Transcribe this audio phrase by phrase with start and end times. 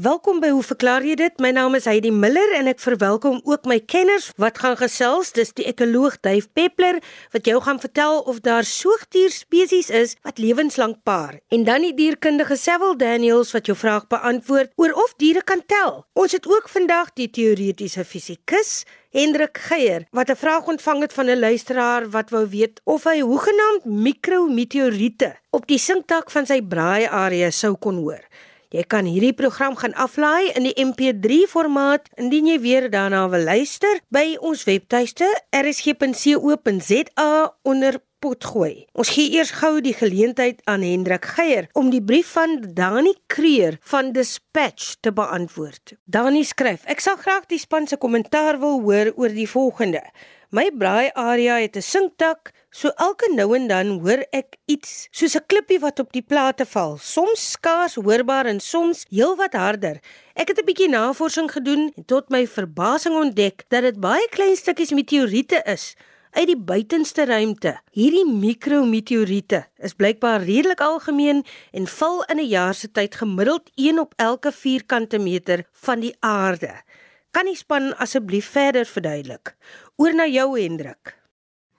[0.00, 1.34] Welkom by Hoe verklaar jy dit?
[1.44, 5.28] My naam is Heidi Miller en ek verwelkom ook my kenners wat gaan gesels.
[5.36, 7.02] Dis die ekoloog Dave Peppler
[7.34, 11.36] wat jou gaan vertel of daar soogdierspesies is wat lewenslank paar.
[11.52, 16.06] En dan die dierkundige Sewil Daniels wat jou vraag beantwoord oor of diere kan tel.
[16.16, 21.28] Ons het ook vandag die teoretiese fisikus Hendrik Geier wat 'n vraag ontvang het van
[21.28, 27.04] 'n luisteraar wat wou weet of hy hoegenaamd mikrometeoriete op die sinkdak van sy braai
[27.04, 28.24] area sou kon hoor.
[28.70, 33.42] Jy kan hierdie program gaan aflaai in die MP3 formaat indien jy weer daarna wil
[33.42, 35.26] luister by ons webtuiste
[35.58, 37.32] rsg.co.za
[37.66, 38.86] onder potgooi.
[38.94, 43.80] Ons gee eers gou die geleentheid aan Hendrik Geier om die brief van Dani Kreer
[43.90, 45.96] van Dispatch te beantwoord.
[46.06, 50.04] Dani skryf: Ek sal graag die span se kommentaar wil hoor oor die volgende.
[50.50, 55.36] My braai area het 'n sinkdak, so elke nou en dan hoor ek iets soos
[55.36, 60.00] 'n klippie wat op die plate val, soms skaars hoorbaar en soms heelwat harder.
[60.34, 64.56] Ek het 'n bietjie navorsing gedoen en tot my verbasing ontdek dat dit baie klein
[64.56, 65.94] stukkies meteoriete is
[66.30, 67.78] uit die buitenste ruimte.
[67.92, 73.98] Hierdie mikrometeoriete is blykbaar redelik algemeen en val in 'n jaar se tyd gemiddeld 1
[73.98, 76.82] op elke vierkante meter van die aarde.
[77.30, 79.52] Kan die span asseblief verder verduidelik?
[80.00, 81.10] Oor na jou Hendrik.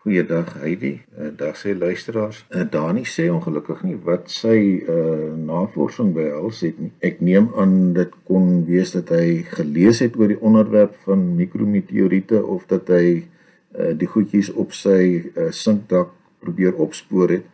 [0.03, 0.91] Goeiedag Heidi.
[1.17, 2.43] Uh, dag sê luisteraars.
[2.53, 6.91] Uh, Dani sê ongelukkig nie wat sy uh, navorsing behels het nie.
[7.01, 12.43] Ek neem aan dit kon wees dat hy gelees het oor die onderwerp van mikrometeoriete
[12.45, 15.01] of dat hy uh, die goedjies op sy
[15.33, 16.13] uh, sinkdak
[16.45, 17.49] probeer opspoor het.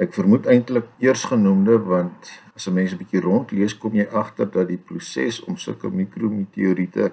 [0.00, 4.72] Ek vermoed eintlik eersgenoemde want as 'n mens 'n bietjie rondlees kom jy agter dat
[4.72, 7.12] die proses om sulke mikrometeoriete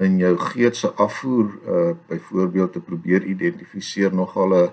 [0.00, 4.70] in jou geet se afvoer uh byvoorbeeld te probeer identifiseer nogal 'n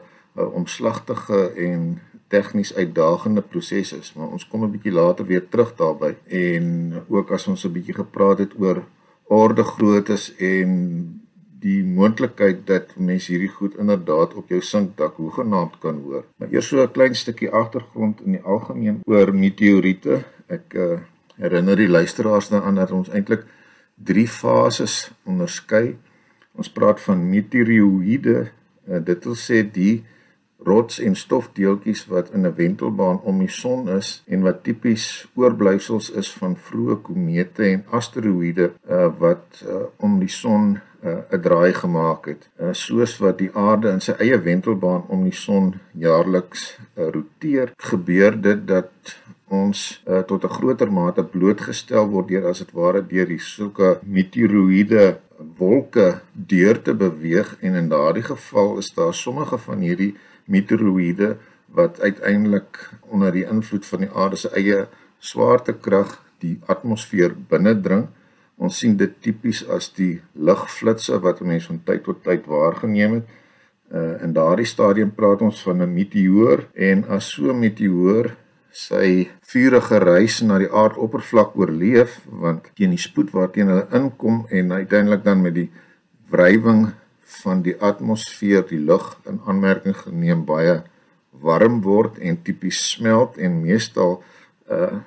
[0.53, 6.15] omslagtige en tegnies uitdagende proses is, maar ons kom 'n bietjie later weer terug daarby
[6.27, 8.83] en ook as ons 'n bietjie gepraat het oor
[9.23, 10.69] orde groottes en
[11.59, 16.25] die moontlikheid dat mense hierdie goed inderdaad op jou sinkdak hoegenaamd kan hoor.
[16.37, 20.23] Maar eers so 'n klein stukkie agtergrond in die algemeen oor meteoriete.
[20.47, 20.99] Ek uh,
[21.35, 23.45] herinner die luisteraars daaraan dat ons eintlik
[23.97, 25.97] drie fases onderskei.
[26.57, 28.37] Ons praat van meteoroïde.
[28.87, 30.05] Uh, dit wil sê die
[30.67, 36.09] rots en stofdeeltjies wat in 'n wentelbaan om die son is en wat tipies oorblyfsels
[36.11, 41.73] is van vroeë komete en asteroïde uh, wat uh, om die son 'n uh, draai
[41.73, 42.49] gemaak het.
[42.59, 47.71] Uh, soos wat die aarde in sy eie wentelbaan om die son jaarliks uh, roteer,
[47.77, 48.91] gebeur dit dat
[49.49, 53.99] ons uh, tot 'n groter mate blootgestel word deur as dit ware deur die sulke
[54.03, 55.19] meteoroïde
[55.57, 60.15] wolke deur te beweeg en in daardie geval is daar sommige van hierdie
[60.45, 61.37] meteoroïde
[61.67, 64.87] wat uiteindelik onder die invloed van die aarde se eie
[65.19, 68.07] swaartekrag die atmosfeer binnendring.
[68.57, 73.35] Ons sien dit tipies as die ligflitsse wat mense van tyd tot tyd waargeneem het.
[73.87, 78.35] Uh, in daardie stadium praat ons van 'n meteoor en as so 'n meteoor
[78.77, 84.75] sy vurige reis na die aardoppervlak oorleef want teen die spoed waarteen hulle inkom en
[84.75, 85.69] uiteindelik dan met die
[86.29, 86.91] wrywing
[87.41, 90.83] van die atmosfeer die lug in aanmerking geneem baie
[91.41, 94.19] warm word en tipies smelt en meestal
[94.69, 94.97] uh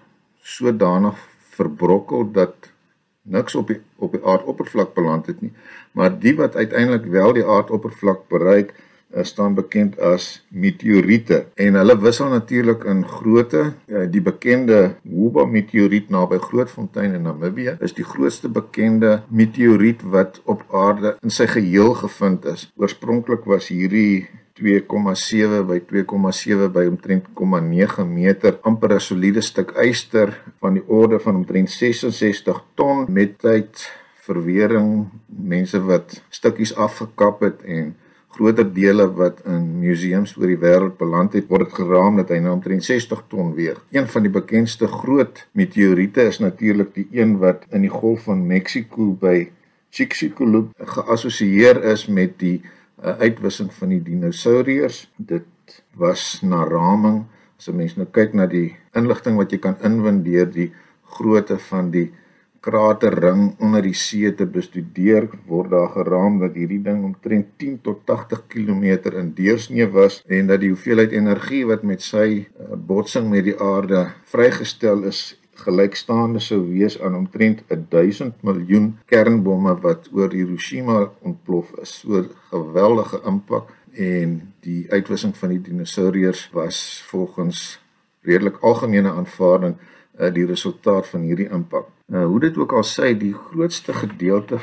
[0.50, 1.18] sodanig
[1.54, 2.70] verbrokkel dat
[3.22, 5.52] niks op die op die aardoppervlak beland het nie.
[5.92, 8.72] Maar die wat uiteindelik wel die aardoppervlak bereik
[9.22, 13.72] staan bekend as meteoriete en hulle wissel natuurlik in grootte.
[13.86, 20.40] Uh, die bekende Huba meteoriet naby Grootfontein in Namibië is die grootste bekende meteoriet wat
[20.44, 22.68] op aarde in sy geheel gevind is.
[22.76, 24.28] Oorspronklik was hierdie
[24.60, 31.18] 2,7 by 2,7 by omtrent 0,9 meter amper 'n soliede stuk yster van die orde
[31.18, 33.88] van omtrent 66 ton met tyd
[34.26, 37.96] verwering mense wat stukkies afgekap het en
[38.30, 42.54] groter dele wat in museums oor die wêreld beland het, word geraam dat hy nou
[42.56, 43.80] omtrent 60 ton weeg.
[43.90, 48.46] Een van die bekendste groot meteoriete is natuurlik die een wat in die Golf van
[48.46, 49.50] Mexiko by
[49.90, 52.60] Chicxulub geassosieer is met die
[53.02, 55.08] uh, uitwissing van die dinosourus.
[55.16, 57.24] Dit was na raming.
[57.58, 60.72] As 'n mens nou kyk na die inligting wat jy kan inwin deur die
[61.04, 62.12] grootte van die
[62.60, 68.04] kraterring onder die see te bestudeer word daar geraam dat hierdie ding omtrent 10 tot
[68.08, 68.84] 80 km
[69.22, 73.56] in deursnee was en dat die hoeveelheid energie wat met sy uh, botsing met die
[73.56, 75.22] aarde vrygestel is
[75.60, 82.00] gelykstaande sou wees aan omtrent 1000 miljoen kernbomme wat oor Hiroshima ontplof is.
[82.00, 86.80] So geweldige impak en die uitwissing van die dinosourus was
[87.10, 87.80] volgens
[88.26, 91.88] redelik algemene aanvaarding uh, die resultaat van hierdie impak.
[92.10, 94.58] Uh, hoe dit ook al sê, die grootste gedeelte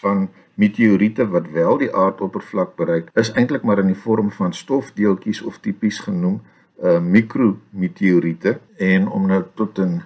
[0.00, 5.42] van meteoriete wat wel die aardoppervlak bereik, is eintlik maar in die vorm van stofdeeltjies
[5.44, 6.40] of tipies genoem
[6.84, 10.02] uh mikrometeoriete en om nou tot 'n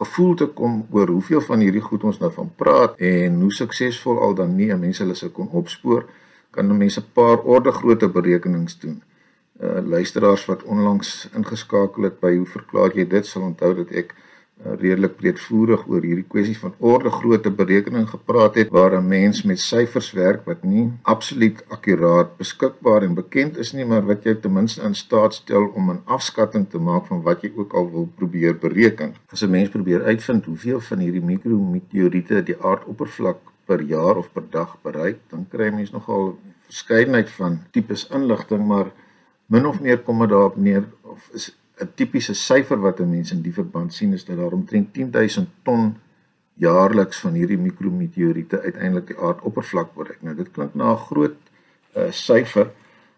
[0.00, 4.18] gevoel te kom oor hoeveel van hierdie goed ons nou van praat en hoe suksesvol
[4.20, 6.04] al dan nie mense hulle se kon opspoor,
[6.50, 9.02] kan mense 'n paar orde grootte berekenings doen.
[9.60, 14.12] Uh luisteraars wat onlangs ingeskakel het by hoe verklaar jy dit sal onthou dat ek
[14.12, 14.20] uh,
[14.64, 19.58] redelik breedvoerig oor hierdie kwessie van orde grootte berekening gepraat het waar 'n mens met
[19.58, 24.52] syfers werk wat nie absoluut akkuraat beskikbaar en bekend is nie maar wat jou ten
[24.52, 28.08] minste in staat stel om 'n afskatting te maak van wat jy ook al wil
[28.14, 29.14] probeer bereken.
[29.32, 34.44] As 'n mens probeer uitvind hoeveel van hierdie mikrometeoriete die aardoppervlak per jaar of per
[34.50, 38.92] dag bereik, dan kry jy mens nogal verskeidenheid van tipes inligting maar
[39.46, 41.50] min of meer kom dit daarop neer of is
[41.80, 45.48] 'n tipiese syfer wat 'n mens in die verband sien is dat daar omtrent 10000
[45.62, 45.96] ton
[46.54, 50.22] jaarliks van hierdie mikrometeoriete uiteindelik die aardoppervlak bereik.
[50.22, 51.38] Nou dit klink na 'n groot
[51.96, 52.70] uh, syfer,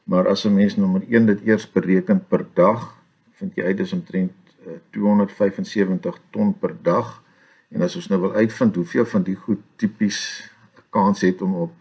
[0.04, 2.94] maar as 'n mens nommer 1 dit eers bereken per dag,
[3.32, 4.32] vind jy uit dis omtrent
[4.66, 7.22] uh, 275 ton per dag.
[7.68, 10.50] En as ons nou wil uitvind hoeveel van die goed tipies
[10.90, 11.72] kans het om op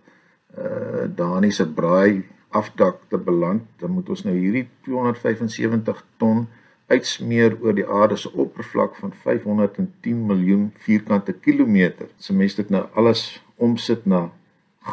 [0.57, 6.47] uh Dani se braai afdak te beland, dan moet ons nou hierdie 275 ton
[6.87, 12.09] uitsmeer oor die aarde se oppervlak van 510 miljoen vierkante kilometer.
[12.19, 13.25] As jy mes dit nou alles
[13.57, 14.27] omsit na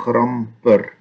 [0.03, 0.93] gram per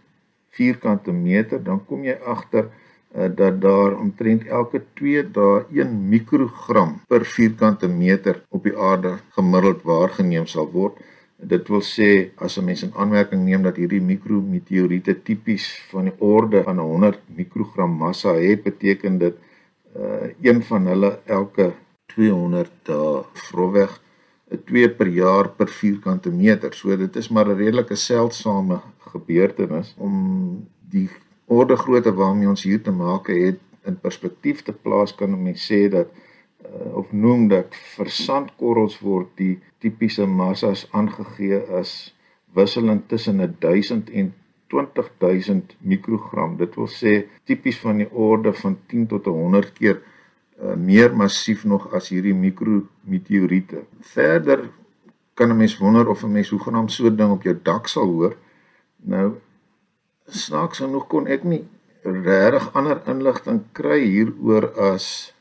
[0.58, 6.98] vierkante meter, dan kom jy agter uh, dat daar omtrent elke 2 dae 1 mikrogram
[7.08, 10.98] per vierkante meter op die aarde gemiddeld waargeneem sal word.
[11.40, 16.18] Dit wil sê as 'n mens in aanmerking neem dat hierdie mikrometeoriete tipies van die
[16.20, 19.38] orde van 100 mikrogram massa het, beteken dit
[19.96, 21.74] uh een van hulle elke
[22.06, 24.02] 200 dae grofweg
[24.52, 26.74] 'n 2 per jaar per vierkante meter.
[26.74, 30.14] So dit is maar 'n redelike seldsame gebeurtenis om
[30.90, 31.10] die
[31.46, 35.90] orde grootte waarmee ons hier te maak het in perspektief te plaas kan mense sê
[35.90, 36.08] dat
[36.66, 42.16] uh, of noem dat vir sandkorrels word die tipiese massas aangegee as
[42.54, 44.34] wisselend tussen 1000 en
[44.70, 46.58] 20000 mikrogram.
[46.58, 47.14] Dit wil sê
[47.50, 52.36] tipies van die orde van 10 tot 100 keer uh, meer massief nog as hierdie
[52.36, 53.86] mikrometeoriete.
[54.14, 54.70] Verder
[55.34, 58.08] kan 'n mens wonder of 'n mens hoegenaamd so 'n ding op jou dak sal
[58.08, 58.36] hoor.
[58.98, 59.38] Nou
[60.28, 61.64] snaaks genoeg kon ek nie
[62.04, 65.34] regtig ander inligting kry hieroor as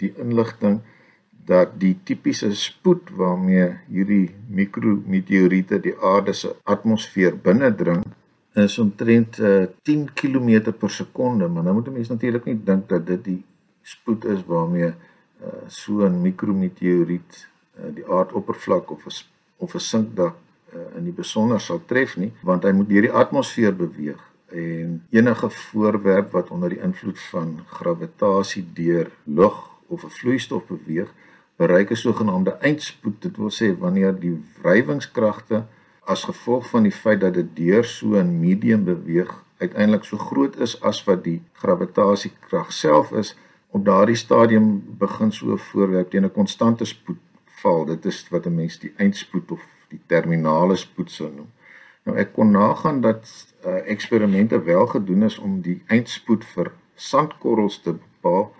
[0.00, 0.80] die inligting
[1.48, 8.04] dat die tipiese spoed waarmee hierdie mikrometeoriete die aarde se atmosfeer binnendring
[8.58, 12.88] is omtrent uh, 10 km per sekonde, maar nou moet 'n mens natuurlik nie dink
[12.88, 13.44] dat dit die
[13.82, 19.24] spoed is waarmee uh, so 'n mikrometeoriet uh, die aardoppervlak of 'n
[19.56, 20.34] of 'n sinkdak
[20.74, 25.02] uh, in die besonder sal tref nie, want hy moet deur die atmosfeer beweeg en
[25.10, 31.08] enige voorwerp wat onder die invloed van gravitasie deur lug of 'n vloeistof beweeg,
[31.56, 33.22] bereik 'n sogenaamde eindspoed.
[33.22, 35.64] Dit wil sê wanneer die wrywingskragte
[36.08, 40.56] as gevolg van die feit dat dit deur so 'n medium beweeg uiteindelik so groot
[40.56, 43.36] is as wat die gravitasiekrag self is
[43.70, 44.68] op daardie stadium
[44.98, 47.20] begin so 'n voorwerp teen 'n konstante spoed
[47.60, 47.84] val.
[47.84, 51.50] Dit is wat 'n mens die eindspoed of die terminale spoed sou noem.
[52.04, 53.28] Nou ek kon nagaan dat
[53.66, 58.54] uh, eksperimente wel gedoen is om die eindspoed vir sandkorrels te bepaal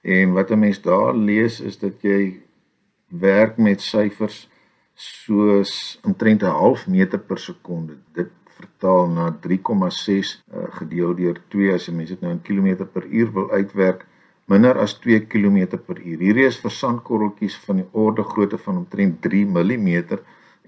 [0.00, 2.40] en wat 'n mens daar lees is dat jy
[3.06, 4.48] werk met syfers
[4.98, 7.94] soos omtrent 'n half meter per sekonde.
[8.12, 12.42] Dit vertaal na 3,6 uh, eh, gedeel deur 2 as jy mens dit nou in
[12.42, 14.06] kilometer per uur wil uitwerk,
[14.50, 16.18] minder as 2 km per uur.
[16.18, 19.88] Hierdie is vir sandkorreltjies van die orde grootte van omtrent 3 mm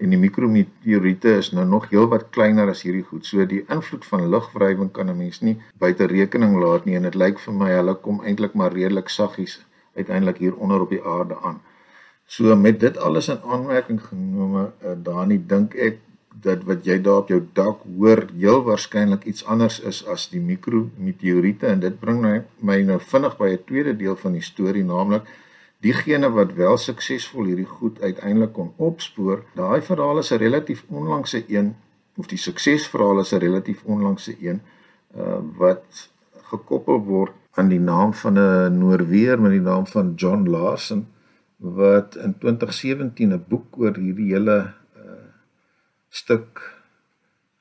[0.01, 3.25] en die mikrometeoriete is nou nog heelwat kleiner as hierdie goed.
[3.25, 7.15] So die invloed van lugwrywing kan 'n mens nie buite rekening laat nie en dit
[7.15, 9.59] lyk vir my hulle kom eintlik maar redelik saggies
[9.95, 11.59] uiteindelik hier onder op die aarde aan.
[12.31, 15.97] So met dit alles in aanmerking genome, uh, Dani, dink ek
[16.45, 20.39] dat wat jy daar op jou dak hoor heel waarskynlik iets anders is as die
[20.39, 24.85] mikrometeoriete en dit bring my, my nou vinnig by 'n tweede deel van die storie,
[24.87, 25.27] naamlik
[25.83, 29.43] diegene wat wel suksesvol hierdie goed uiteindelik kon opspoor.
[29.59, 31.75] Daai verhaal is 'n relatief onlangse een
[32.15, 34.61] of die suksesverhaal is 'n relatief onlangse een
[35.17, 36.09] uh, wat
[36.51, 41.07] gekoppel word aan die naam van 'n Noorweer met die naam van John Larsen
[41.61, 45.29] wat in 2017 'n boek oor hierdie hele uh,
[46.09, 46.81] stuk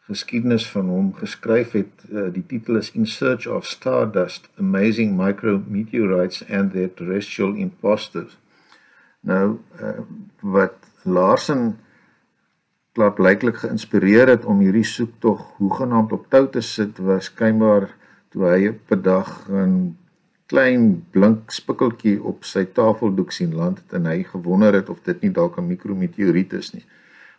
[0.09, 1.93] geskiedenis van hom geskryf het.
[2.09, 8.39] Uh, die titel is In Search of Stardust: Amazing Micrometeorites and Their Terrestrial Imposters.
[9.21, 10.01] Nou uh,
[10.41, 11.79] wat Larsen
[12.93, 17.91] klaarblyklik geïnspireer het om hierdie soektog hoegenaamd op tou te sit skynbaar
[18.33, 19.97] toe hy op 'n dag 'n
[20.51, 25.23] klein blink spikkeltjie op sy tafeldoek sien land het en hy gewonder het of dit
[25.23, 26.85] nie dalk 'n mikrometeoriet is nie.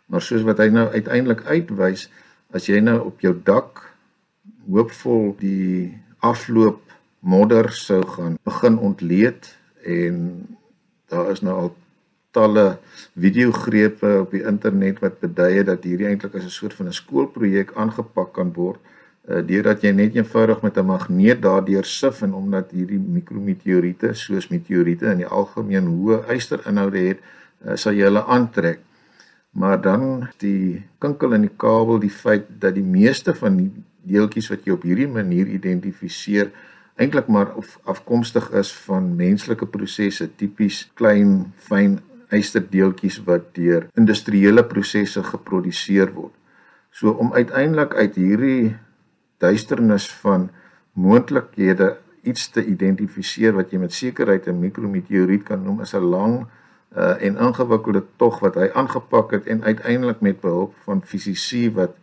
[0.06, 2.08] Maar soos wat hy nou uiteindelik uitwys,
[2.52, 3.92] as jy nou op jou dak
[4.68, 6.80] hoopvol die afloop
[7.20, 10.16] modder sou gaan begin ontleed en
[11.08, 11.70] daar is nou al
[12.30, 12.78] talle
[13.14, 17.72] videogrepe op die internet wat beduie dat hierdie eintlik as 'n soort van 'n skoolprojek
[17.74, 18.80] aangepak kan word
[19.22, 25.06] deurdat jy net eenvoudig met 'n magneet daardeur sif en omdat hierdie mikrometeoriete soos meteoriete
[25.06, 27.18] in die algemeen hoë ysterinhoude het,
[27.64, 28.80] uh, sal jy hulle aantrek.
[29.52, 33.70] Maar dan die kinkel in die kabel, die feit dat die meeste van die
[34.02, 36.50] deeltjies wat jy op hierdie manier identifiseer
[36.96, 37.52] eintlik maar
[37.84, 42.00] afkomstig is van menslike prosesse, tipies klein, fyn
[42.32, 46.32] ysterdeeltjies wat deur industriële prosesse geproduseer word.
[46.92, 48.74] So om uiteindelik uit hierdie
[49.42, 50.50] duisternis van
[50.92, 56.46] moontlikhede iets te identifiseer wat jy met sekerheid 'n mikrometeoriet kan noem is 'n lang
[56.96, 61.96] uh, en ingewikkelde tog wat hy aangepak het en uiteindelik met behulp van fisici wat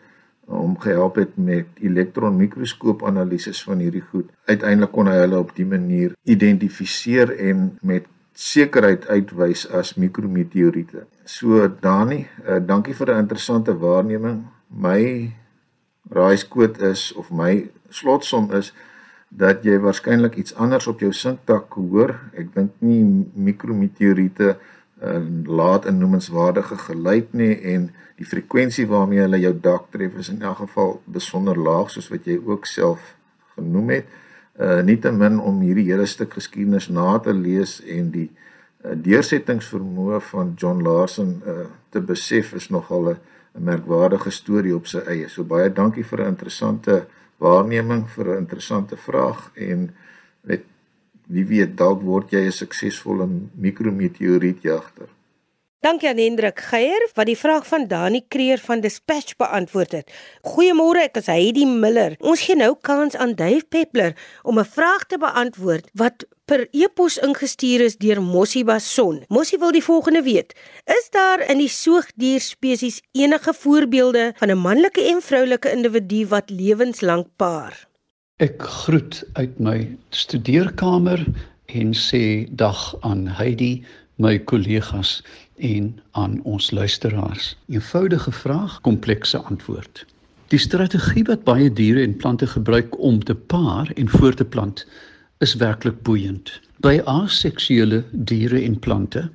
[0.50, 4.30] hom gehelp het met elektronmikroskoop analises van hierdie goed.
[4.46, 11.06] Uiteindelik kon hy hulle op dië manier identifiseer en met sekerheid uitwys as mikrometeoriete.
[11.24, 14.48] So Dani, uh, dankie vir 'n interessante waarneming.
[14.68, 15.32] My
[16.10, 18.74] raaiskoot is of my slotsom is
[19.30, 22.16] dat jy waarskynlik iets anders op jou sinkdak hoor.
[22.34, 23.04] Ek dink nie
[23.38, 30.18] mikrometeoriete uh, laat 'n noemenswaardige geluid nie en die frekwensie waarmee hulle jou dak tref
[30.20, 33.16] is in elk geval besonder laag soos wat jy ook self
[33.56, 34.06] genoem het
[34.60, 40.54] uh nietemin om hierdie hele stuk geskiedenis na te lees en die uh, deursettingsvermoë van
[40.60, 43.18] John Larson uh te besef is nogal 'n
[43.58, 45.30] merkwaardige storie op sy eie.
[45.30, 49.90] So baie dankie vir 'n interessante waarneming, vir 'n interessante vraag en
[50.42, 50.64] met
[51.28, 55.10] wie weet dalk word jy 'n suksesvolle mikrometeorietjagter.
[55.80, 60.10] Dankie aan Hendrik Geier wat die vraag van Dani Kreer van Dispatch beantwoord het.
[60.44, 62.18] Goeiemôre, ek is Heidi Miller.
[62.20, 64.12] Ons gee nou kans aan Dave Peppler
[64.44, 69.24] om 'n vraag te beantwoord wat per e-pos ingestuur is deur Mossie Bason.
[69.30, 70.52] Mossie wil die volgende weet:
[70.84, 76.50] Is daar in die soogdier spesies enige voorbeelde van 'n manlike en vroulike individu wat
[76.50, 77.88] lewenslank paar?
[78.38, 81.26] Ek groet uit my studeerkamer
[81.66, 83.86] en sê dag aan Heidi,
[84.20, 85.22] my kollegas
[85.60, 87.58] en aan ons luisteraars.
[87.68, 90.06] Eenvoudige vraag, komplekse antwoord.
[90.48, 94.88] Die strategie wat baie diere en plante gebruik om te paar en voort te plant
[95.38, 96.60] is werklik boeiend.
[96.82, 99.30] By aseksuele diere en plante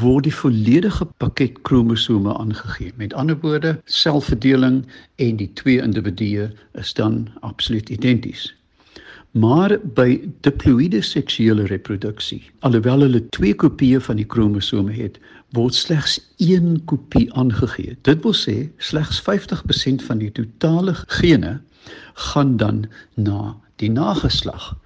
[0.00, 2.92] word die volledige pakket kromosome aangegee.
[2.96, 4.84] Met ander woorde, selfverdeling
[5.16, 8.54] en die twee individue is dan absoluut identies.
[9.30, 15.20] Maar by diploïde seksuele reproduksie, alhoewel hulle twee kopieë van die kromosome het,
[15.56, 17.96] word slegs een kopie aangegee.
[18.02, 21.60] Dit wil sê slegs 50% van die totale gene
[22.14, 24.76] gaan dan na die nageslag.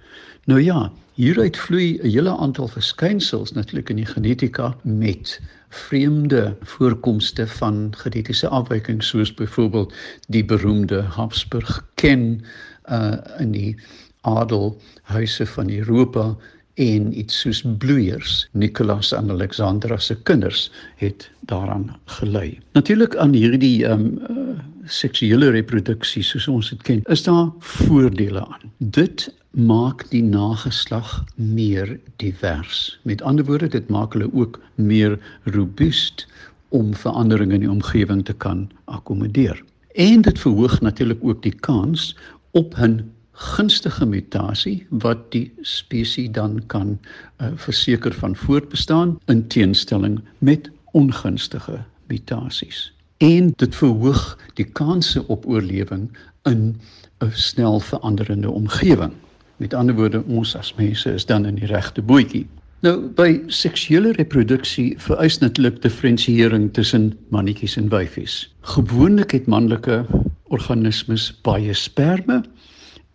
[0.45, 7.47] Nou ja, hieruit vloei 'n hele aantal verskynsels natuurlik in die genetika met vreemde voorkomste
[7.47, 9.93] van genetiese afwykings soos byvoorbeeld
[10.27, 12.45] die beroemde Habsburg ken
[12.89, 13.77] uh in die
[14.21, 16.35] adelhuise van Europa
[16.75, 22.59] en iets soos bloeiers Nicolas en Alexandra se kinders het daaraan gelei.
[22.71, 28.43] Natuurlik aan hierdie ehm um, uh, seksuele reproduksie soos ons dit ken, is daar voordele
[28.45, 28.71] aan.
[28.77, 32.99] Dit maak die nageslag meer divers.
[33.01, 36.27] Met ander woorde, dit maak hulle ook meer robuust
[36.69, 39.63] om veranderinge in die omgewing te kan akkommodeer.
[39.95, 42.15] En dit verhoog natuurlik ook die kans
[42.51, 43.01] op 'n
[43.35, 46.97] gunstige mutasie wat die spesies dan kan
[47.41, 52.93] uh, verseker van voortbestaan in teenstelling met ongunstige mutasies.
[53.17, 56.09] En dit verhoog die kanse op oorlewing
[56.43, 56.79] in
[57.19, 59.13] 'n snel veranderende omgewing.
[59.57, 62.47] Met ander woorde, ons as mense is dan in die regte bootjie.
[62.79, 68.53] Nou by seksuele reproduksie vereis natuurlik diferensiering tussen mannetjies en wyfies.
[68.61, 70.05] Gewoonlik het manlike
[70.43, 72.43] organismes baie sperme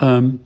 [0.00, 0.38] Ehm um,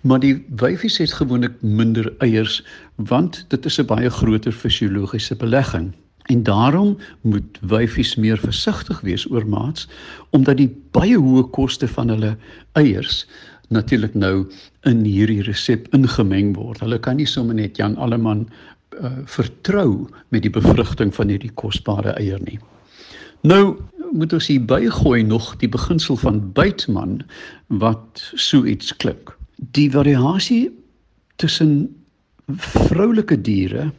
[0.00, 5.92] maar die wyfies het gewoonlik minder eiers want dit is 'n baie groter fisiologiese belegging.
[6.22, 9.88] En daarom moet wyfies meer versigtig wees oor maats
[10.30, 12.36] omdat die baie hoë koste van hulle
[12.72, 13.26] eiers
[13.68, 14.46] natuurlik nou
[14.82, 16.80] in hierdie resep ingemeng word.
[16.80, 18.48] Hulle kan nie sommer net Jan Alleman
[19.00, 22.58] uh, vertrou met die bevrugting van hierdie kosbare eier nie.
[23.40, 23.76] Nou
[24.12, 27.22] moet ons hier bygooi nog die beginsel van Buitman
[27.66, 29.36] wat so iets klink.
[29.56, 30.70] Die variasie
[31.36, 31.88] tussen
[32.56, 33.90] vroulike diere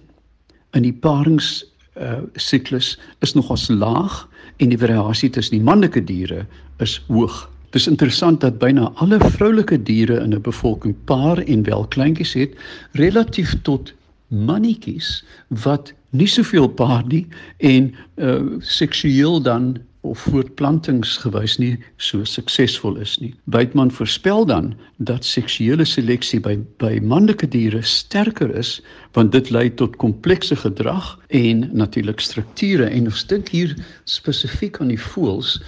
[0.72, 1.64] in die parings
[2.00, 2.94] uh siklus
[3.26, 4.24] is nogals laag
[4.58, 6.46] en die variasie tussen die manlike diere
[6.80, 7.50] is hoog.
[7.70, 12.34] Dit is interessant dat byna alle vroulike diere in 'n bevolking paar en wel kleintjies
[12.34, 12.56] het
[12.92, 13.94] relatief tot
[14.28, 22.96] mannetjies wat nie soveel paar nie en uh seksueel dan of voortplantingsgewys nie so suksesvol
[23.04, 23.34] is nie.
[23.52, 28.80] Buitman voorspel dan dat seksuele seleksie by by manlike diere sterker is
[29.14, 33.76] want dit lei tot komplekse gedrag en natuurlik strukture en ons dink hier
[34.10, 35.60] spesifiek aan die voëls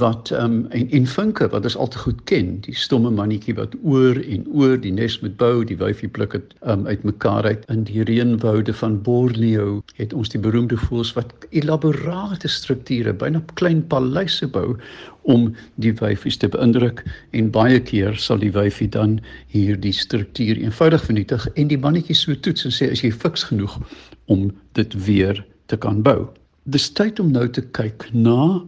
[0.00, 3.54] wat ehm um, en en vinke wat ons al te goed ken, die stomme mannetjie
[3.56, 7.46] wat oor en oor die nes moet bou, die wyfie pluk dit ehm um, uitmekaar
[7.46, 13.40] uit in die reënwoude van Borneo het ons die beroemde voëls wat elaborate strukture byna
[13.54, 14.74] klein paleise bou
[15.22, 15.48] om
[15.80, 17.00] die wyfies te beïndruk.
[17.30, 19.16] En baie keer sal die wyfie dan
[19.54, 23.80] hierdie struktuur eenvoudig vernietig en die mannetjie so toets en sê as jy fiks genoeg
[24.26, 26.26] om dit weer te kan bou.
[26.62, 28.62] Dis tyd om nou te kyk na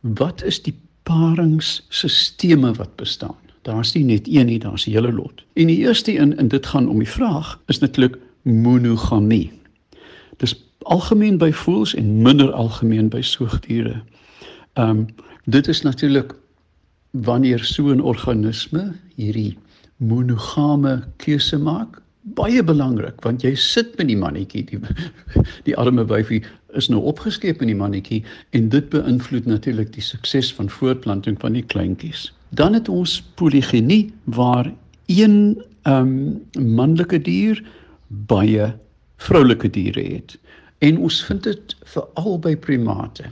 [0.00, 3.36] wat is die paringsstelsels wat bestaan?
[3.64, 5.44] Daar's nie net een nie, daar's 'n hele lot.
[5.52, 9.52] En die eerste een en dit gaan om die vraag is natuurlik monogamie.
[10.36, 14.02] Dis algemeen by voëls en minder algemeen by soogdiere.
[14.72, 15.06] Ehm um,
[15.44, 16.34] dit is natuurlik
[17.10, 19.58] wanneer so 'n organisme hierdie
[19.96, 24.80] monogame keuse maak, baie belangrik want jy sit met die mannetjie, die
[25.68, 26.42] die arme wyfie
[26.78, 28.22] is nou opgeskep in die mannetjie
[28.56, 32.30] en dit beïnvloed natuurlik die sukses van voortplanting van die kleintjies.
[32.56, 34.72] Dan het ons poligenie waar
[35.12, 36.08] een ehm
[36.56, 37.60] um, manlike dier
[38.08, 38.72] baie
[39.16, 40.38] vroulike diere het.
[40.78, 43.28] En ons vind dit veral by primate.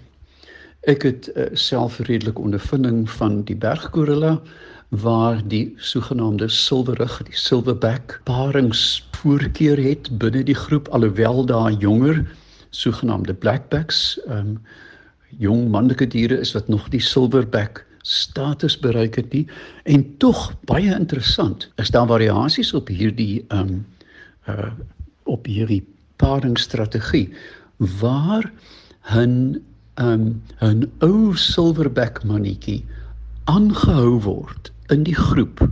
[0.90, 4.36] Ek het uh, self redelik ondervinding van die berggorilla
[4.92, 12.20] waar die sogenaamde silwerig, die silverback parings voorkeur het binne die groep alhoewel daar jonger
[12.70, 14.58] sogenaamde blackbacks, ehm um,
[15.40, 19.46] jong manlike diere is wat nog die silverback status bereik het nie.
[19.88, 23.86] En tog baie interessant is daar variasies op hierdie ehm um,
[24.48, 24.72] uh
[25.24, 25.84] op hierdie
[26.16, 27.30] paringsstrategie
[28.00, 28.52] waar
[29.16, 29.62] 'n
[29.94, 32.84] ehm um, 'n ou silverback mannetjie
[33.44, 35.62] aangehou word in die groep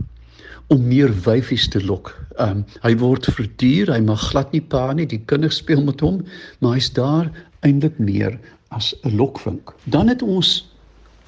[0.71, 2.13] om meer wyfies te lok.
[2.37, 6.01] Ehm um, hy word verduur, hy mag glad nie pa nie, die kinders speel met
[6.01, 6.21] hom,
[6.59, 7.27] maar hy's daar
[7.67, 8.37] eintlik meer
[8.71, 9.73] as 'n lokvink.
[9.85, 10.71] Dan het ons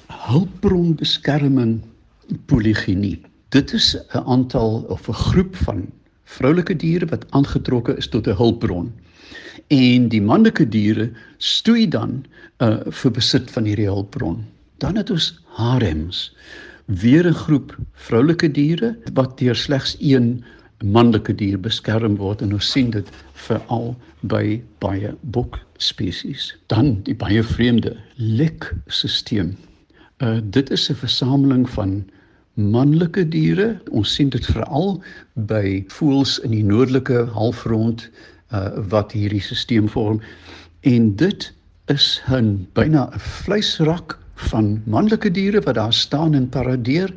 [0.08, 1.82] hulpbronbeskerming
[2.46, 3.20] poligenie.
[3.48, 5.86] Dit is 'n aantal of 'n groep van
[6.24, 8.92] vroulike diere wat aangetrokke is tot 'n hulpbron.
[9.68, 12.24] En die manlike diere stoei dan
[12.58, 14.44] uh vir besit van hierdie hulpbron.
[14.78, 16.32] Dan het ons harems
[16.84, 20.44] weer 'n groep vroulike diere wat deur slegs een
[20.82, 26.56] manlike dier beskerm word en ons sien dit veral by baie bok spesies.
[26.66, 29.54] Dan die baie vreemde lekstelsel.
[30.18, 32.04] Uh dit is 'n versameling van
[32.54, 33.80] manlike diere.
[33.90, 35.02] Ons sien dit veral
[35.34, 38.10] by voëls in die noordelike halfrond
[38.52, 40.20] uh wat hierdie stelsel vorm
[40.80, 41.52] en dit
[41.86, 47.12] is 'n byna 'n vleisrak van manlike diere wat daar staan en paradeer,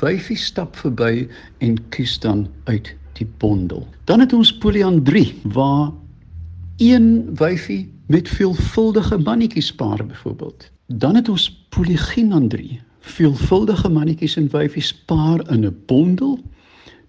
[0.00, 3.86] wyfie stap verby en kies dan uit die bondel.
[4.04, 5.92] Dan het ons poliandrie waar
[6.76, 10.70] een wyfie met veelvuldige mannetjies paar byvoorbeeld.
[10.86, 16.40] Dan het ons poligynandrie, veelvuldige mannetjies en wyfies paar in 'n bondel.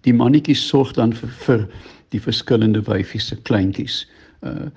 [0.02, 1.68] Die mannetjies sorg dan vir, vir
[2.10, 4.08] die verskillende wyfies se kleintjies
[4.42, 4.68] uh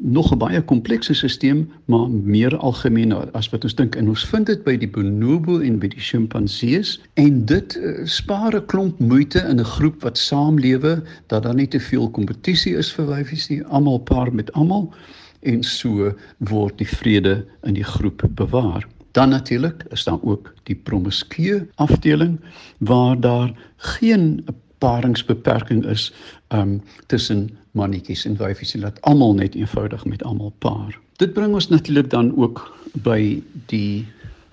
[0.00, 3.96] nog 'n baie komplekse stelsel maar meer algemeen as wat ons dink.
[3.96, 8.54] En ons vind dit by die bonobo en by die sjimpansees en dit uh, spaar
[8.54, 12.92] 'n klomp moeite in 'n groep wat saamlewe dat daar nie te veel kompetisie is
[12.92, 13.64] vir wyfies nie.
[13.64, 14.92] Almal paar met almal
[15.40, 18.86] en so word die vrede in die groep bewaar.
[19.12, 22.40] Dan natuurlik is daar ook die promiskue afdeling
[22.78, 24.44] waar daar geen
[24.78, 26.12] paringsbeperking is
[26.54, 30.98] um tussen mannetjies en wyfies en laat almal net eenvoudig met almal paar.
[31.22, 32.62] Dit bring ons natuurlik dan ook
[33.04, 34.06] by die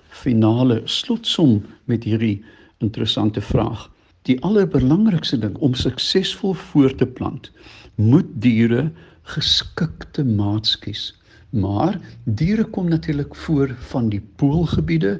[0.08, 2.38] finale slotsom met hierdie
[2.84, 3.88] interessante vraag.
[4.28, 7.50] Die allerbelangrikste ding om suksesvol voort te plant,
[7.96, 8.88] moet diere
[9.34, 11.10] geskikte maats kies.
[11.50, 15.18] Maar diere kom natuurlik voor van die poolgebiede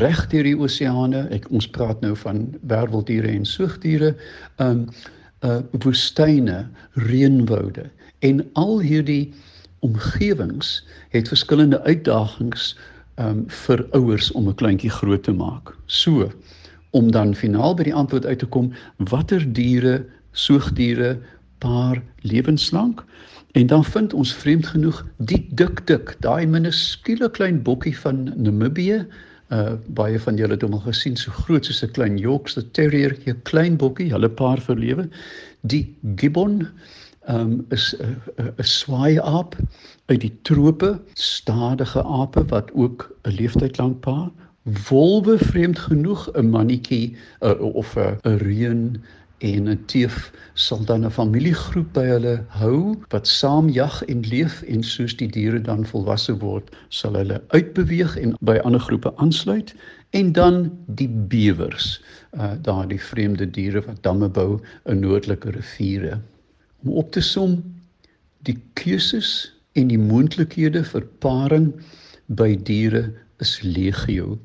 [0.00, 1.26] reg deur die oseane.
[1.34, 4.14] Ek ons praat nou van werweldiere en soogdiere.
[4.56, 4.88] Um
[5.46, 7.86] uh woestyne, reënwoude
[8.26, 9.32] en al hierdie
[9.86, 12.72] omgewings het verskillende uitdagings
[13.22, 15.74] um vir ouers om 'n kleintjie groot te maak.
[15.86, 16.30] So
[16.90, 21.18] om dan finaal by die antwoord uit te kom watter diere, soogdiere
[21.58, 23.04] paar lewenslank
[23.52, 29.06] en dan vind ons vreemd genoeg die dik dik, daai minuskule klein bokkie van Namibië
[29.50, 33.16] uh baie van julle het hom al gesien so groot soos 'n klein Yorkshire terrier,
[33.26, 35.08] 'n klein bokkie, hulle paar verlewe.
[35.62, 36.68] Die gibbon
[37.28, 38.16] um is 'n
[38.58, 39.56] 'n swaai aap
[40.06, 44.30] uit die trope, stadige ape wat ook 'n leeftyd lank paar.
[44.88, 49.00] Wolwe vreemd genoeg 'n mannetjie uh, of 'n reën
[49.38, 54.62] en 'n teef sal dan 'n familiegroep by hulle hou wat saam jag en leef
[54.62, 59.74] en soos die diere dan volwasse word, sal hulle uitbeweeg en by ander groepe aansluit
[60.10, 62.00] en dan die bewers,
[62.32, 66.20] uh daardie vreemde diere wat damme bou in noordelike riviere.
[66.82, 67.62] Om op te som,
[68.42, 71.72] die keuses en die moontlikhede vir paring
[72.26, 74.38] by diere is legio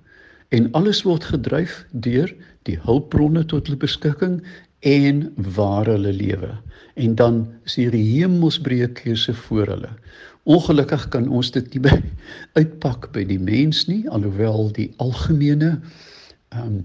[0.54, 2.30] en alles word gedryf deur
[2.70, 4.38] die hulpbronne tot hulle beskikking
[4.84, 6.52] en waar hulle lewe.
[7.00, 9.92] En dan is hier die hemelsbreë keuse voor hulle.
[10.44, 11.96] Ongelukkig kan ons dit nie by
[12.60, 15.78] uitpak by die mens nie, alhoewel die algemene
[16.54, 16.82] ehm um,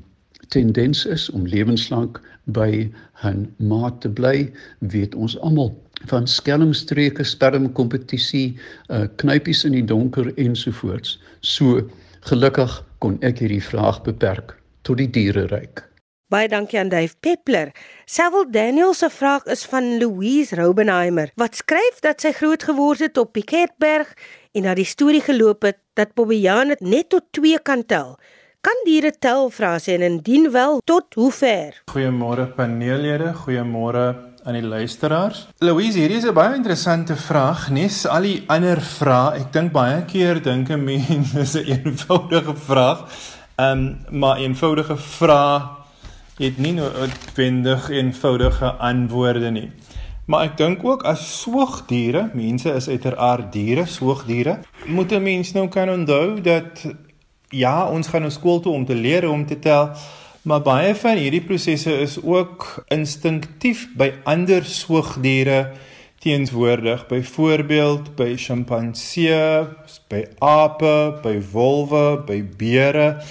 [0.48, 2.20] tendens is om lewenslank
[2.56, 2.88] by
[3.28, 5.74] 'n maat te bly, weet ons almal
[6.08, 8.56] van skelmstreke, spermkompetisie,
[8.88, 11.18] uh knypies in die donker ensovoorts.
[11.40, 11.82] So
[12.20, 15.87] gelukkig kon ek hierdie vraag beperk tot die diereryk.
[16.28, 17.70] Baie dankie aan Dave Peppler.
[18.04, 23.16] Sewil Daniel se vraag is van Louise Robenheimer wat skryf dat sy groot geword het
[23.16, 24.10] op Piketberg
[24.52, 28.18] en na die storie geloop het dat Bobbejaan net tot 2 kan tel.
[28.60, 31.80] Kan diere tel vra sy en indien wel tot hoe ver?
[31.94, 34.04] Goeiemôre paneellede, goeiemôre
[34.44, 35.46] aan die luisteraars.
[35.64, 39.40] Louise, hierdie is 'n baie interessante vraag, nes al die ander vrae.
[39.40, 43.08] Ek dink baie keer dink 'n mens dis 'n eenvoudige vraag.
[43.56, 45.77] Ehm um, maar eenvoudige vrae
[46.38, 49.70] het nie noodwendig eenvoudige antwoorde nie.
[50.28, 55.68] Maar ek dink ook as soogdiere, mense is uiteraard diere, soogdiere, moet 'n mens nou
[55.68, 56.84] kan onthou dat
[57.48, 59.90] ja, ons gaan na skool toe om te leer om te tel,
[60.42, 65.72] maar baie van hierdie prosesse is ook instinktief by ander soogdiere
[66.18, 67.06] teenswoordig.
[67.06, 73.22] Byvoorbeeld by sjimpansees, by ape, by wolwe, by beere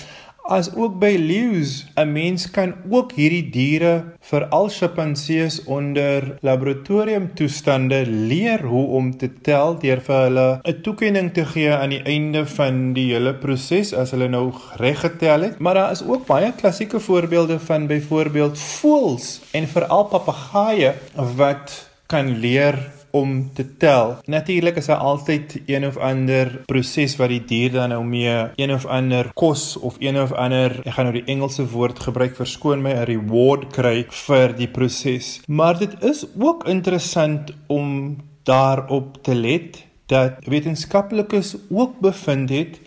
[0.47, 1.85] as ook by leeu's.
[1.95, 9.77] 'n Mens kan ook hierdie diere, veral sjimpansees onder laboratoriumtoestande leer hoe om te tel
[9.79, 14.11] deur vir hulle 'n toekenning te gee aan die einde van die hele proses as
[14.11, 15.59] hulle nou reg getel het.
[15.59, 20.93] Maar daar is ook baie klassieke voorbeelde van byvoorbeeld voëls en veral papegaaie
[21.35, 24.17] wat kan leer om te tel.
[24.25, 28.73] Natuurlik is daar altyd een of ander proses wat die dier dan nou mee een
[28.73, 32.83] of ander kos of een of ander ek gaan nou die Engelse woord gebruik verskoon
[32.85, 35.41] my 'n reward kry vir die proses.
[35.47, 42.79] Maar dit is ook interessant om daarop te let dat wetenskaplikes ook bevind het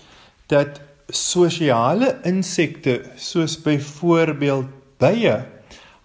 [0.47, 4.66] dat sosiale insekte soos byvoorbeeld
[4.99, 5.37] bye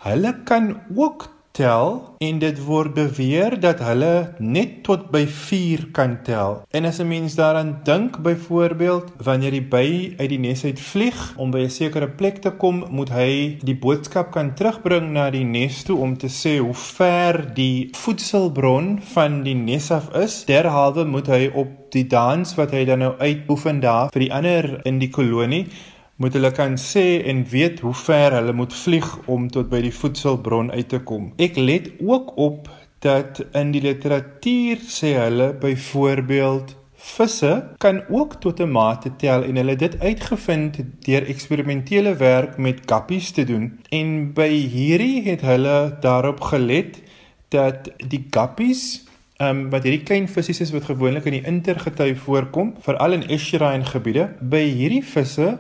[0.05, 6.17] hulle kan ook tel en dit word beweer dat hulle net tot by 4 kan
[6.27, 6.59] tel.
[6.75, 11.33] En as 'n mens daaraan dink byvoorbeeld wanneer die by uit die nes uit vlieg
[11.37, 15.45] om by 'n sekere plek te kom, moet hy die boodskap kan terugbring na die
[15.45, 20.45] nes toe om te sê hoe ver die voedselbron van die nes af is.
[20.45, 24.79] Derhalwe moet hy op die dans wat hy dan nou uitoefen daar vir die ander
[24.83, 25.67] in die kolonie
[26.15, 29.93] moet hulle kan sê en weet hoe ver hulle moet vlieg om tot by die
[29.93, 31.31] voedselbron uit te kom.
[31.41, 32.69] Ek let ook op
[33.03, 36.75] dat in die literatuur sê hulle byvoorbeeld
[37.05, 37.51] visse
[37.83, 43.31] kan ook tot 'n mate tel en hulle dit uitgevind deur eksperimentele werk met guppies
[43.31, 43.79] te doen.
[43.89, 47.01] En by hierdie het hulle daarop gelet
[47.49, 49.03] dat die guppies
[49.35, 53.25] Ehm um, wat hierdie klein visse is wat gewoonlik in die intergety voorkom, veral in
[53.27, 55.57] estuarine gebiede, by hierdie visse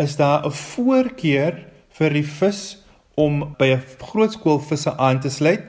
[0.00, 1.64] is daar 'n voorkeur
[1.98, 2.78] vir die vis
[3.14, 5.62] om by 'n groot skool visse aan te sluit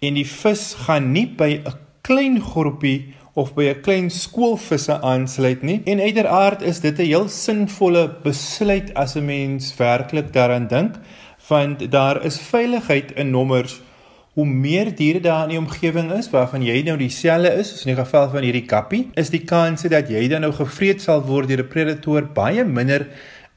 [0.00, 5.62] en die vis gaan nie by 'n klein groepie of by 'n klein skoolvisse aansluit
[5.62, 5.80] nie.
[5.84, 10.94] En uiteraard is dit 'n heel sinvolle besluit as 'n mens werklik daaraan dink,
[11.48, 13.80] want daar is veiligheid in nommers.
[14.32, 17.94] Hoe meer diere daar in die omgewing is waarvan jy nou dieselfde is, soos in
[17.94, 21.48] die geval van hierdie kappie, is die kans dat jy dan nou gevreet sal word
[21.48, 23.06] deur 'n predator baie minder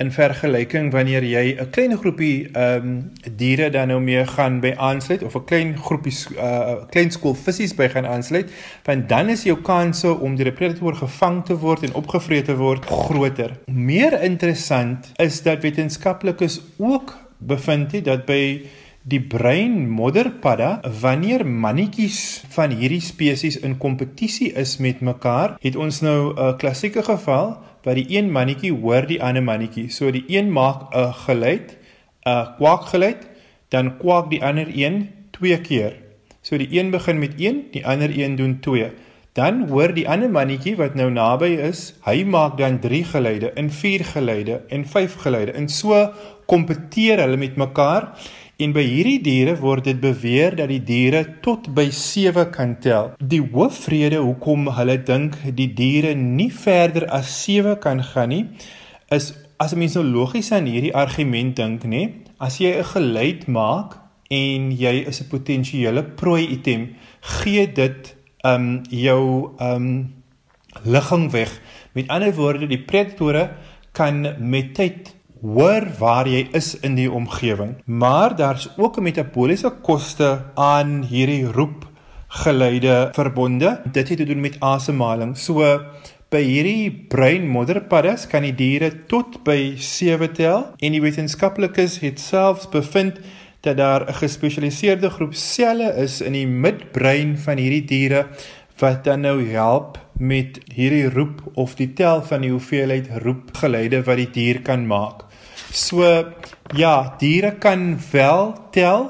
[0.02, 4.74] in vergelyking wanneer jy 'n klein groepie ehm um, diere dan nou mee gaan by
[4.78, 8.52] aansluit of 'n klein groepie uh klein skool visse by gaan aansluit,
[8.84, 12.56] want dan is jou kanse om deur 'n predator gevang te word en opgevreet te
[12.56, 13.52] word groter.
[13.66, 18.66] Meer interessant is dat wetenskaplikes ook bevind het dat by
[19.04, 26.02] die brein modderpadda wanneer mannetjies van hierdie spesies in kompetisie is met mekaar, het ons
[26.02, 29.90] nou 'n klassieke geval waar die een mannetjie hoor die ander mannetjie.
[29.92, 31.78] So die een maak 'n geluid,
[32.26, 33.28] 'n kwak geluid,
[33.70, 35.94] dan kwak die ander een twee keer.
[36.42, 38.92] So die een begin met 1, die ander een doen 2.
[39.34, 43.72] Dan hoor die ander mannetjie wat nou naby is, hy maak dan 3 geluide, en
[43.72, 45.52] 4 geluide en 5 geluide.
[45.52, 46.12] En so
[46.46, 48.12] kompeteer hulle met mekaar.
[48.62, 53.10] En by hierdie diere word dit beweer dat die diere tot by 7 kan tel.
[53.18, 58.46] Die hoofrede hoekom hulle dink die diere nie verder as 7 kan gaan nie,
[59.10, 63.48] is as 'n mens nou logies aan hierdie argument dink, nê, as jy 'n geluid
[63.48, 63.98] maak
[64.30, 70.14] en jy is 'n potensiële prooi item, gee dit um jou um
[70.84, 71.60] ligging weg.
[71.94, 73.50] Met ander woorde, die predatore
[73.92, 77.76] kan met tyd hoor waar jy is in die omgewing.
[77.86, 81.88] Maar daar's ook 'n metabooliese koste aan hierdie roep
[82.28, 83.82] geluide verbonde.
[83.92, 85.38] Dit het te doen met asemhaling.
[85.38, 85.80] So
[86.30, 92.20] by hierdie brein modderpaddas kan die diere tot by 7 tel en die wetenskaplikes het
[92.20, 93.20] selfs bevind
[93.62, 98.26] dat daar 'n gespesialiseerde groep selle is in die midbrein van hierdie diere
[98.80, 104.18] wat dan nou help met hierdie roep of die tel van die hoeveelheid roepgeluide wat
[104.18, 105.24] die dier kan maak.
[105.74, 106.06] So
[106.78, 109.08] ja, diere kan wel tel,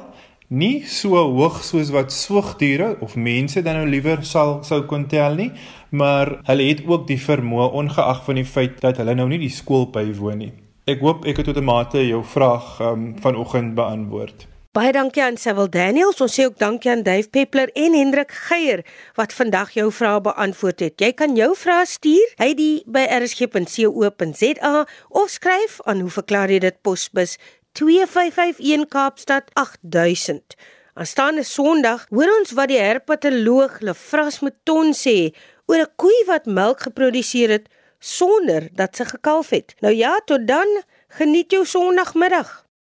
[0.47, 5.35] nie so hoog soos wat soogdiere of mense dan nou liewer sal sou kon tel
[5.35, 5.49] nie,
[5.91, 9.51] maar hulle het ook die vermoë ongeag van die feit dat hulle nou nie die
[9.51, 10.53] skool bywoon nie.
[10.87, 14.47] Ek hoop ek het tot 'n mate jou vraag um, vanoggend beantwoord.
[14.73, 16.17] Baie dankie aan Sewil Daniels.
[16.25, 18.79] Ons sê ook dankie aan Dave Peppler en Hendrik Geier
[19.13, 20.95] wat vandag jou vrae beantwoord het.
[20.97, 24.71] Jy kan jou vrae stuur by die by rsg.co.za
[25.13, 27.35] of skryf aan hoe verklaar jy dit posbus
[27.77, 30.57] 2551 Kaapstad 8000.
[30.97, 35.35] Aanstaande Sondag hoor ons wat die herpatoloog Lefras Mouton sê
[35.69, 37.69] oor 'n koei wat melk geproduseer het
[38.01, 39.77] sonder dat sy gekalf het.
[39.85, 40.81] Nou ja, tot dan,
[41.13, 42.62] geniet jou Sondagmiddag.